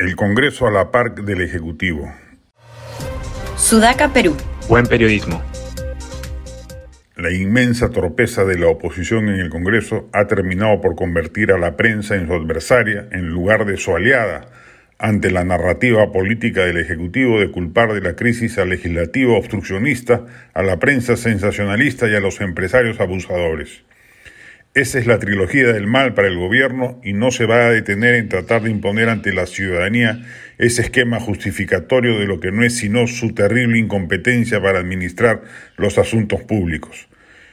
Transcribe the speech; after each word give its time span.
El 0.00 0.16
Congreso 0.16 0.66
a 0.66 0.70
la 0.70 0.90
par 0.90 1.14
del 1.14 1.42
Ejecutivo. 1.42 2.10
Sudaca, 3.58 4.10
Perú. 4.14 4.34
Buen 4.66 4.86
periodismo. 4.86 5.42
La 7.16 7.30
inmensa 7.30 7.90
torpeza 7.90 8.46
de 8.46 8.56
la 8.56 8.68
oposición 8.68 9.28
en 9.28 9.40
el 9.40 9.50
Congreso 9.50 10.08
ha 10.14 10.26
terminado 10.26 10.80
por 10.80 10.96
convertir 10.96 11.52
a 11.52 11.58
la 11.58 11.76
prensa 11.76 12.14
en 12.14 12.28
su 12.28 12.32
adversaria 12.32 13.08
en 13.12 13.28
lugar 13.28 13.66
de 13.66 13.76
su 13.76 13.94
aliada 13.94 14.46
ante 14.98 15.30
la 15.30 15.44
narrativa 15.44 16.10
política 16.12 16.64
del 16.64 16.78
Ejecutivo 16.78 17.38
de 17.38 17.50
culpar 17.50 17.92
de 17.92 18.00
la 18.00 18.16
crisis 18.16 18.56
al 18.56 18.70
legislativo 18.70 19.36
obstruccionista, 19.36 20.24
a 20.54 20.62
la 20.62 20.78
prensa 20.78 21.18
sensacionalista 21.18 22.08
y 22.08 22.14
a 22.14 22.20
los 22.20 22.40
empresarios 22.40 23.00
abusadores. 23.00 23.82
Esa 24.72 25.00
es 25.00 25.06
la 25.08 25.18
trilogía 25.18 25.72
del 25.72 25.88
mal 25.88 26.14
para 26.14 26.28
el 26.28 26.36
gobierno 26.36 27.00
y 27.02 27.12
no 27.12 27.32
se 27.32 27.44
va 27.44 27.66
a 27.66 27.70
detener 27.72 28.14
en 28.14 28.28
tratar 28.28 28.62
de 28.62 28.70
imponer 28.70 29.08
ante 29.08 29.32
la 29.32 29.46
ciudadanía 29.46 30.22
ese 30.58 30.82
esquema 30.82 31.18
justificatorio 31.18 32.20
de 32.20 32.26
lo 32.26 32.38
que 32.38 32.52
no 32.52 32.62
es 32.62 32.76
sino 32.76 33.08
su 33.08 33.34
terrible 33.34 33.80
incompetencia 33.80 34.62
para 34.62 34.78
administrar 34.78 35.42
los 35.76 35.98
asuntos 35.98 36.42
públicos. 36.42 37.08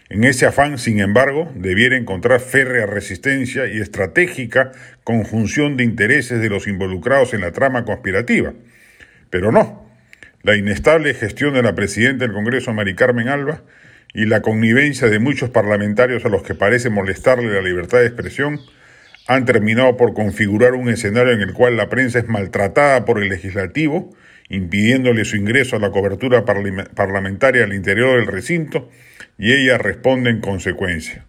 En 0.09 0.25
ese 0.25 0.45
afán, 0.45 0.77
sin 0.77 0.99
embargo, 0.99 1.51
debiera 1.55 1.97
encontrar 1.97 2.39
férrea 2.39 2.85
resistencia 2.85 3.65
y 3.65 3.81
estratégica 3.81 4.71
conjunción 5.03 5.75
de 5.75 5.85
intereses 5.85 6.39
de 6.39 6.49
los 6.49 6.67
involucrados 6.67 7.33
en 7.33 7.41
la 7.41 7.51
trama 7.51 7.83
conspirativa. 7.83 8.53
Pero 9.31 9.51
no. 9.51 9.89
La 10.43 10.55
inestable 10.55 11.15
gestión 11.15 11.55
de 11.55 11.63
la 11.63 11.73
presidenta 11.73 12.25
del 12.25 12.33
Congreso, 12.35 12.75
Mari 12.75 12.93
Carmen 12.93 13.27
Alba, 13.27 13.63
y 14.13 14.25
la 14.25 14.41
connivencia 14.41 15.07
de 15.07 15.19
muchos 15.19 15.49
parlamentarios 15.49 16.25
a 16.25 16.29
los 16.29 16.43
que 16.43 16.55
parece 16.55 16.89
molestarle 16.89 17.53
la 17.53 17.61
libertad 17.61 17.99
de 17.99 18.07
expresión 18.07 18.59
han 19.27 19.45
terminado 19.45 19.97
por 19.97 20.13
configurar 20.13 20.73
un 20.73 20.89
escenario 20.89 21.33
en 21.33 21.41
el 21.41 21.53
cual 21.53 21.75
la 21.75 21.89
prensa 21.89 22.19
es 22.19 22.27
maltratada 22.27 23.03
por 23.03 23.21
el 23.21 23.29
legislativo, 23.29 24.15
impidiéndole 24.49 25.25
su 25.25 25.35
ingreso 25.35 25.75
a 25.75 25.79
la 25.79 25.91
cobertura 25.91 26.45
parlamentaria 26.45 27.65
al 27.65 27.73
interior 27.73 28.17
del 28.17 28.27
recinto, 28.27 28.89
y 29.37 29.51
ella 29.53 29.77
responde 29.77 30.29
en 30.29 30.39
consecuencia. 30.39 31.25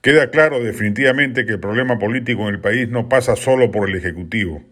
Queda 0.00 0.30
claro 0.30 0.64
definitivamente 0.64 1.44
que 1.46 1.52
el 1.52 1.60
problema 1.60 1.98
político 1.98 2.48
en 2.48 2.56
el 2.56 2.60
país 2.60 2.88
no 2.88 3.08
pasa 3.08 3.36
solo 3.36 3.70
por 3.70 3.88
el 3.88 3.94
Ejecutivo. 3.94 4.64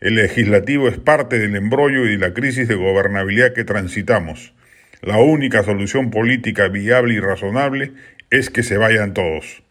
El 0.00 0.14
legislativo 0.14 0.88
es 0.88 0.98
parte 0.98 1.38
del 1.38 1.56
embrollo 1.56 2.04
y 2.04 2.10
de 2.10 2.18
la 2.18 2.34
crisis 2.34 2.68
de 2.68 2.74
gobernabilidad 2.74 3.52
que 3.52 3.64
transitamos. 3.64 4.54
La 5.06 5.18
única 5.18 5.62
solución 5.62 6.10
política 6.10 6.66
viable 6.66 7.14
y 7.14 7.20
razonable 7.20 7.92
es 8.30 8.50
que 8.50 8.64
se 8.64 8.76
vayan 8.76 9.14
todos. 9.14 9.62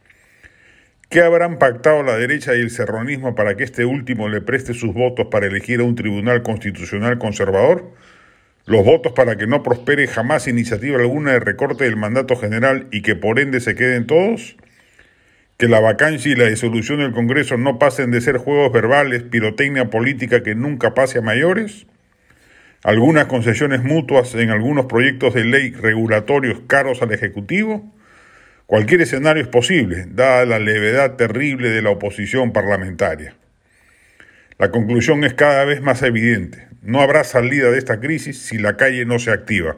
¿Qué 1.09 1.19
habrán 1.19 1.59
pactado 1.59 2.03
la 2.03 2.15
derecha 2.15 2.55
y 2.55 2.61
el 2.61 2.69
serronismo 2.69 3.35
para 3.35 3.57
que 3.57 3.65
este 3.65 3.83
último 3.83 4.29
le 4.29 4.39
preste 4.39 4.73
sus 4.73 4.93
votos 4.93 5.27
para 5.29 5.47
elegir 5.47 5.81
a 5.81 5.83
un 5.83 5.95
tribunal 5.95 6.41
constitucional 6.41 7.17
conservador? 7.17 7.91
Los 8.65 8.85
votos 8.85 9.11
para 9.11 9.35
que 9.35 9.45
no 9.45 9.61
prospere 9.61 10.07
jamás 10.07 10.47
iniciativa 10.47 10.99
alguna 10.99 11.33
de 11.33 11.41
recorte 11.41 11.83
del 11.83 11.97
mandato 11.97 12.37
general 12.37 12.87
y 12.93 13.01
que 13.01 13.17
por 13.17 13.37
ende 13.37 13.59
se 13.59 13.75
queden 13.75 14.07
todos? 14.07 14.55
¿Que 15.57 15.67
la 15.67 15.81
vacancia 15.81 16.31
y 16.31 16.35
la 16.35 16.45
disolución 16.45 16.99
del 16.99 17.11
Congreso 17.11 17.57
no 17.57 17.77
pasen 17.77 18.09
de 18.09 18.21
ser 18.21 18.37
juegos 18.37 18.71
verbales, 18.71 19.23
pirotecnia 19.23 19.89
política 19.89 20.43
que 20.43 20.55
nunca 20.55 20.93
pase 20.93 21.17
a 21.17 21.21
mayores? 21.21 21.87
Algunas 22.85 23.25
concesiones 23.25 23.81
mutuas 23.81 24.35
en 24.35 24.51
algunos 24.51 24.85
proyectos 24.85 25.33
de 25.33 25.43
ley 25.43 25.71
regulatorios 25.71 26.61
caros 26.67 27.01
al 27.01 27.11
Ejecutivo? 27.11 27.91
Cualquier 28.67 29.01
escenario 29.01 29.41
es 29.41 29.49
posible, 29.49 30.05
dada 30.07 30.45
la 30.45 30.59
levedad 30.59 31.15
terrible 31.15 31.71
de 31.71 31.81
la 31.81 31.89
oposición 31.89 32.53
parlamentaria. 32.53 33.33
La 34.59 34.69
conclusión 34.69 35.23
es 35.23 35.33
cada 35.33 35.65
vez 35.65 35.81
más 35.81 36.03
evidente. 36.03 36.67
No 36.83 37.01
habrá 37.01 37.23
salida 37.23 37.71
de 37.71 37.79
esta 37.79 37.99
crisis 37.99 38.37
si 38.37 38.59
la 38.59 38.77
calle 38.77 39.03
no 39.03 39.17
se 39.17 39.31
activa. 39.31 39.77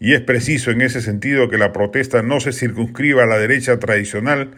Y 0.00 0.14
es 0.14 0.20
preciso 0.20 0.72
en 0.72 0.80
ese 0.80 1.02
sentido 1.02 1.48
que 1.48 1.56
la 1.56 1.72
protesta 1.72 2.24
no 2.24 2.40
se 2.40 2.50
circunscriba 2.50 3.22
a 3.22 3.26
la 3.26 3.38
derecha 3.38 3.78
tradicional 3.78 4.56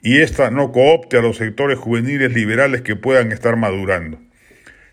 y 0.00 0.22
ésta 0.22 0.50
no 0.50 0.72
coopte 0.72 1.18
a 1.18 1.22
los 1.22 1.36
sectores 1.36 1.78
juveniles 1.78 2.32
liberales 2.32 2.80
que 2.80 2.96
puedan 2.96 3.30
estar 3.30 3.56
madurando. 3.56 4.18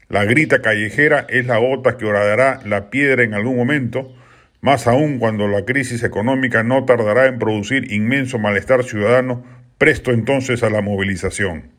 La 0.10 0.24
grita 0.24 0.62
callejera 0.62 1.26
es 1.28 1.48
la 1.48 1.58
gota 1.58 1.98
que 1.98 2.06
horadará 2.06 2.62
la 2.64 2.90
piedra 2.90 3.24
en 3.24 3.34
algún 3.34 3.58
momento, 3.58 4.16
más 4.62 4.88
aún 4.88 5.20
cuando 5.20 5.50
la 5.50 5.66
crisis 5.66 6.02
económica 6.02 6.64
no 6.64 6.86
tardará 6.86 7.28
en 7.28 7.40
producir 7.40 7.92
inmenso 7.92 8.40
malestar 8.40 8.86
ciudadano, 8.86 9.44
presto 9.78 10.12
entonces 10.12 10.64
a 10.64 10.70
la 10.70 10.82
movilización. 10.82 11.72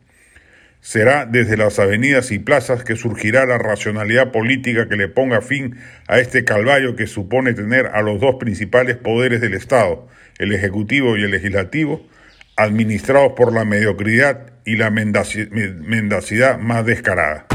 Será 0.81 1.25
desde 1.25 1.57
las 1.57 1.79
avenidas 1.79 2.31
y 2.31 2.39
plazas 2.39 2.85
que 2.85 2.97
surgirá 2.97 3.47
la 3.47 3.57
racionalidad 3.59 4.31
política 4.31 4.89
que 4.89 4.97
le 4.97 5.09
ponga 5.09 5.41
fin 5.41 5.77
a 6.07 6.21
este 6.21 6.45
calvario 6.45 6.97
que 6.97 7.07
supone 7.07 7.55
tener 7.55 7.87
a 7.87 8.03
los 8.03 8.21
dos 8.21 8.37
principales 8.39 8.97
poderes 8.97 9.41
del 9.41 9.55
Estado, 9.55 10.07
el 10.39 10.53
Ejecutivo 10.53 11.17
y 11.17 11.25
el 11.25 11.31
Legislativo, 11.31 12.07
administrados 12.57 13.33
por 13.33 13.55
la 13.55 13.65
mediocridad 13.65 14.53
y 14.67 14.77
la 14.77 14.91
mendacidad 14.91 16.59
más 16.59 16.85
descarada. 16.85 17.48